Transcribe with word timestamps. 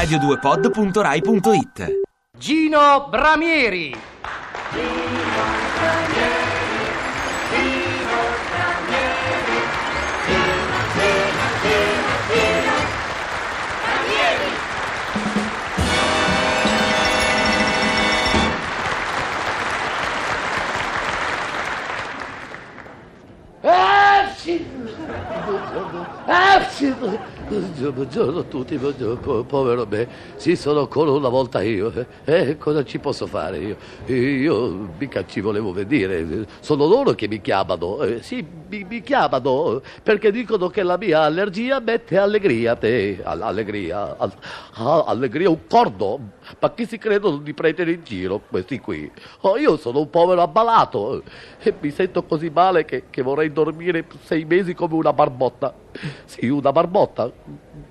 radio2pod.rai.it 0.00 2.00
Gino 2.38 3.08
Bramieri. 3.10 3.94
Ah, 23.62 24.32
sì. 24.34 24.79
Ah, 26.26 26.62
sì. 26.68 26.92
Buongiorno, 27.50 27.92
buongiorno 27.92 28.38
a 28.38 28.42
tutti, 28.44 28.76
buongiorno, 28.78 29.16
po- 29.16 29.42
povero 29.42 29.84
me. 29.84 30.06
Sì, 30.36 30.54
sono 30.54 30.80
ancora 30.80 31.10
una 31.10 31.28
volta 31.28 31.60
io. 31.62 31.92
Eh, 32.24 32.56
cosa 32.58 32.84
ci 32.84 33.00
posso 33.00 33.26
fare 33.26 33.58
io? 33.58 33.76
Io 34.06 34.88
mica 34.96 35.24
ci 35.26 35.40
volevo 35.40 35.72
venire. 35.72 36.46
Sono 36.60 36.86
loro 36.86 37.12
che 37.14 37.26
mi 37.26 37.40
chiamano. 37.40 38.02
Eh, 38.02 38.22
sì, 38.22 38.46
mi, 38.68 38.86
mi 38.88 39.02
chiamano 39.02 39.82
perché 40.02 40.30
dicono 40.30 40.68
che 40.68 40.84
la 40.84 40.96
mia 40.96 41.22
allergia 41.22 41.80
mette 41.80 42.16
allegria 42.16 42.72
a 42.72 42.76
te. 42.76 43.20
All- 43.24 43.42
allegria. 43.42 44.16
All- 44.16 44.32
ah, 44.74 45.04
allegria, 45.06 45.50
un 45.50 45.66
cordo. 45.68 46.20
Ma 46.60 46.72
chi 46.72 46.86
si 46.86 46.98
credono 46.98 47.38
di 47.38 47.52
prendere 47.52 47.92
in 47.92 48.02
giro 48.04 48.40
questi 48.48 48.78
qui? 48.78 49.10
Oh, 49.40 49.56
io 49.56 49.76
sono 49.76 50.00
un 50.00 50.10
povero 50.10 50.42
ammalato 50.42 51.22
e 51.60 51.74
mi 51.80 51.90
sento 51.90 52.22
così 52.24 52.50
male 52.52 52.84
che, 52.84 53.04
che 53.10 53.22
vorrei 53.22 53.52
dormire 53.52 54.04
sei 54.24 54.44
mesi 54.44 54.74
come 54.74 54.94
una 55.00 55.12
barbotta. 55.12 55.74
Sì, 56.24 56.46
una 56.48 56.70
barbotta, 56.72 57.30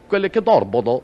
quelle 0.07 0.29
che 0.29 0.41
dormono. 0.41 1.01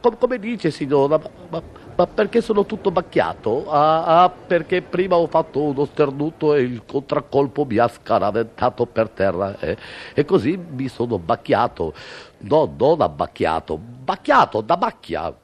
Com- 0.00 0.16
come 0.18 0.38
dice 0.38 0.70
signora? 0.70 1.20
Ma, 1.50 1.62
ma- 1.96 2.06
perché 2.06 2.40
sono 2.40 2.64
tutto 2.64 2.90
macchiato? 2.90 3.70
Ah, 3.70 4.22
ah, 4.22 4.30
perché 4.30 4.80
prima 4.82 5.16
ho 5.16 5.26
fatto 5.26 5.60
uno 5.60 5.84
sternuto 5.84 6.54
e 6.54 6.62
il 6.62 6.82
contraccolpo 6.86 7.64
mi 7.64 7.76
ha 7.78 7.88
scaraventato 7.88 8.86
per 8.86 9.10
terra. 9.10 9.58
eh. 9.58 9.76
E 10.14 10.24
così 10.24 10.56
mi 10.56 10.88
sono 10.88 11.18
bacchiato. 11.18 11.92
No, 12.38 12.72
non 12.76 13.00
abbacchiato, 13.00 13.76
bacchiato 13.78 14.60
da 14.60 14.76
macchia. 14.76 15.34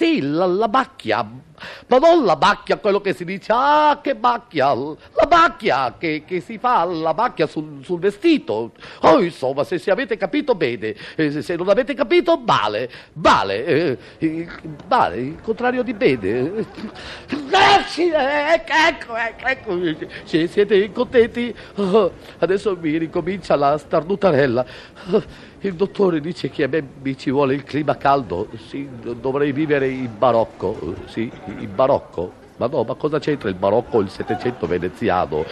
Sì, 0.00 0.22
la, 0.22 0.46
la 0.46 0.66
macchia, 0.66 1.22
ma 1.88 1.98
non 1.98 2.24
la 2.24 2.34
macchia, 2.34 2.78
quello 2.78 3.02
che 3.02 3.12
si 3.12 3.22
dice, 3.22 3.52
ah, 3.54 4.00
che 4.02 4.14
macchia, 4.14 4.72
la 4.72 5.28
macchia 5.28 5.96
che, 5.98 6.22
che 6.26 6.40
si 6.40 6.56
fa, 6.56 6.86
la 6.86 7.12
macchia 7.12 7.46
sul, 7.46 7.84
sul 7.84 8.00
vestito. 8.00 8.72
Oh, 9.00 9.20
insomma, 9.20 9.62
se, 9.62 9.76
se 9.76 9.90
avete 9.90 10.16
capito 10.16 10.54
bene, 10.54 10.94
eh, 11.16 11.42
se, 11.42 11.54
non 11.54 11.68
avete 11.68 11.92
capito, 11.92 12.38
male, 12.38 12.90
male, 13.12 13.66
eh, 13.66 13.98
eh, 14.16 14.48
male, 14.88 15.16
il 15.18 15.40
contrario 15.42 15.82
di 15.82 15.92
bene. 15.92 16.64
Eh, 17.28 18.54
ecco, 18.54 19.14
ecco, 19.16 19.46
ecco, 19.46 19.78
sì, 20.24 20.48
siete 20.48 20.90
contenti? 20.92 21.54
Oh, 21.74 22.10
adesso 22.38 22.74
mi 22.80 22.96
ricomincia 22.96 23.54
la 23.54 23.76
starnutarella. 23.76 24.64
Il 25.62 25.74
dottore 25.74 26.20
dice 26.20 26.48
che 26.48 26.62
a 26.62 26.68
me 26.68 27.16
ci 27.16 27.30
vuole 27.30 27.52
il 27.52 27.64
clima 27.64 27.98
caldo. 27.98 28.48
Sì, 28.66 28.88
do- 28.90 29.12
dovrei 29.12 29.52
vivere 29.52 29.88
in 29.88 30.16
barocco. 30.16 30.94
Sì, 31.04 31.30
in 31.58 31.74
barocco. 31.74 32.32
Ma 32.56 32.66
no, 32.66 32.82
ma 32.82 32.94
cosa 32.94 33.18
c'entra 33.18 33.50
il 33.50 33.56
barocco 33.56 34.00
e 34.00 34.04
il 34.04 34.10
Settecento 34.10 34.66
veneziano? 34.66 35.44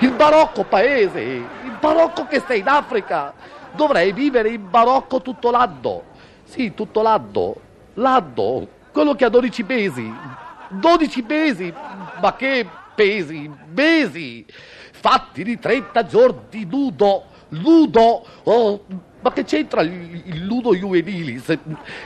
Il 0.00 0.10
barocco 0.12 0.64
paese! 0.64 1.20
Il 1.20 1.76
barocco 1.80 2.26
che 2.26 2.40
sta 2.40 2.54
in 2.54 2.66
Africa! 2.66 3.32
Dovrei 3.74 4.12
vivere 4.12 4.48
in 4.48 4.68
barocco 4.68 5.22
tutto 5.22 5.52
l'anno. 5.52 6.02
Sì, 6.42 6.74
tutto 6.74 7.00
l'anno. 7.00 7.54
L'anno. 7.94 8.66
Quello 8.90 9.14
che 9.14 9.24
ha 9.24 9.28
12 9.28 9.62
mesi. 9.62 10.12
12 10.70 11.24
mesi! 11.28 11.72
Ma 12.20 12.34
che 12.34 12.66
pesi? 12.96 13.48
Mesi! 13.72 14.44
Fatti 14.90 15.44
di 15.44 15.56
30 15.56 16.04
giorni 16.06 16.66
nudo! 16.68 17.24
Nudo! 17.50 18.24
Oh, 18.44 18.84
ma 19.22 19.32
che 19.32 19.44
c'entra 19.44 19.80
il, 19.80 20.44
ludo 20.44 20.74
juvenilis? 20.74 21.56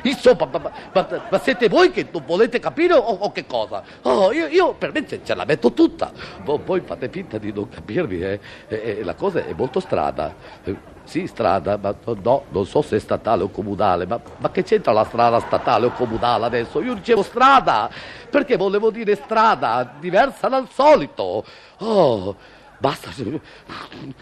Insomma, 0.03 0.47
ma, 0.53 0.71
ma- 0.93 1.23
ma- 1.31 1.39
siete 1.39 1.69
voi 1.69 1.91
che 1.91 2.07
non 2.13 2.23
volete 2.25 2.59
capire 2.61 2.95
o, 2.95 2.99
o 3.01 3.33
che 3.33 3.47
cosa? 3.47 3.83
Oh, 4.03 4.33
io, 4.33 4.47
io 4.47 4.75
per 4.75 4.93
me 4.93 5.07
ce, 5.07 5.21
ce 5.25 5.35
la 5.35 5.45
metto 5.45 5.73
tutta. 5.73 6.13
Vo- 6.45 6.61
voi 6.65 6.81
fate 6.81 7.09
finta 7.09 7.39
di 7.39 7.53
non 7.53 7.69
capirmi, 7.69 8.21
eh? 8.21 8.41
E- 8.69 8.97
e 8.99 9.03
la 9.05 9.15
cosa 9.15 9.45
è 9.45 9.53
molto 9.55 9.81
strana. 9.81 10.35
Eh, 10.63 10.95
sì, 11.05 11.27
strada, 11.29 11.79
ma 11.81 11.95
no, 12.23 12.45
non 12.49 12.67
so 12.67 12.83
se 12.83 12.97
è 12.97 12.99
statale 12.99 13.45
o 13.45 13.49
comunale, 13.49 14.07
ma, 14.07 14.21
ma 14.39 14.51
che 14.51 14.65
c'entra 14.65 14.93
la 14.93 15.05
strada 15.05 15.39
statale 15.39 15.87
o 15.87 15.91
comunale 15.91 16.45
adesso? 16.47 16.83
Io 16.83 16.95
dicevo 16.95 17.23
strada, 17.23 17.89
perché 18.29 18.57
volevo 18.57 18.91
dire 18.91 19.15
strada, 19.15 19.95
diversa 20.01 20.49
dal 20.49 20.69
solito. 20.69 21.45
Oh, 21.79 22.37
basta. 22.79 23.11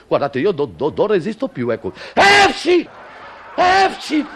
Guardate, 0.07 0.39
io 0.39 0.53
non, 0.53 0.75
non- 0.79 0.93
non 0.95 1.07
resisto 1.07 1.49
più, 1.49 1.71
ecco. 1.71 1.93
Esci! 2.15 2.89
Esci! 3.57 4.27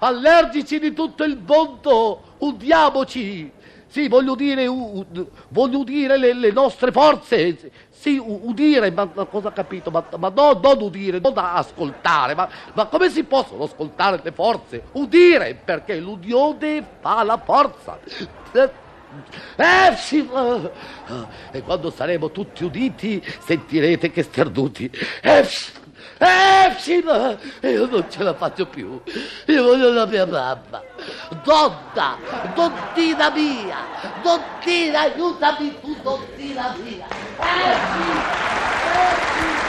Allergici 0.00 0.78
di 0.78 0.92
tutto 0.92 1.24
il 1.24 1.38
mondo, 1.44 2.22
udiamoci! 2.38 3.52
Sì, 3.90 4.06
voglio 4.06 4.34
dire, 4.34 4.66
u- 4.66 5.04
voglio 5.48 5.78
udire 5.78 6.18
le, 6.18 6.34
le 6.34 6.52
nostre 6.52 6.92
forze. 6.92 7.72
Sì, 7.88 8.20
udire, 8.22 8.90
ma, 8.90 9.08
ma 9.12 9.24
cosa 9.24 9.48
ha 9.48 9.52
capito? 9.52 9.90
Ma, 9.90 10.04
ma 10.18 10.28
no, 10.28 10.60
non 10.62 10.80
udire, 10.82 11.18
non 11.18 11.32
ascoltare. 11.36 12.34
Ma, 12.34 12.46
ma 12.74 12.84
come 12.86 13.08
si 13.08 13.24
possono 13.24 13.64
ascoltare 13.64 14.20
le 14.22 14.30
forze? 14.32 14.82
Udire, 14.92 15.58
perché 15.64 15.98
l'unione 15.98 16.86
fa 17.00 17.22
la 17.24 17.40
forza. 17.42 17.98
Eh, 19.56 20.26
ah, 20.32 21.26
e 21.50 21.62
quando 21.62 21.90
saremo 21.90 22.30
tutti 22.30 22.64
uniti 22.64 23.22
sentirete 23.44 24.10
che 24.10 24.22
sternuti. 24.22 24.90
Eh, 25.22 25.46
eh, 26.18 26.74
sì, 26.78 27.00
ma 27.04 27.36
io 27.62 27.86
non 27.86 28.04
ce 28.10 28.22
la 28.22 28.34
faccio 28.34 28.66
più. 28.66 29.00
Io 29.46 29.62
voglio 29.62 29.92
la 29.92 30.06
mia 30.06 30.26
mamma. 30.26 30.82
Donna, 31.44 32.16
dottina 32.54 33.30
mia, 33.30 33.76
dottina, 34.22 35.00
aiutami 35.00 35.80
tu, 35.80 35.96
dottina 36.02 36.74
mia. 36.82 37.06
Eh, 37.38 37.76
sì, 37.92 38.10
eh, 38.92 39.14
sì. 39.34 39.68